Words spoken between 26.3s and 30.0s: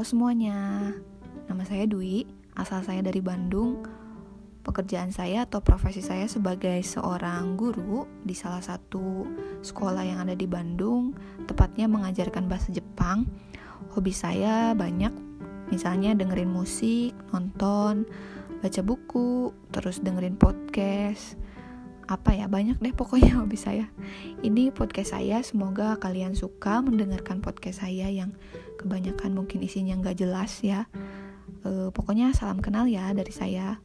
suka mendengarkan podcast saya yang kebanyakan mungkin isinya